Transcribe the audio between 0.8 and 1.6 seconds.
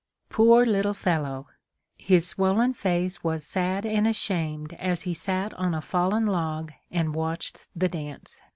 fellow!